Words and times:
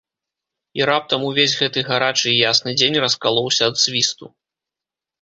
І 0.79 0.87
раптам 0.89 1.25
увесь 1.27 1.53
гэты 1.61 1.79
гарачы 1.91 2.27
і 2.33 2.35
ясны 2.49 2.77
дзень 2.83 3.01
раскалоўся 3.07 3.63
ад 3.73 3.83
свісту. 3.87 4.35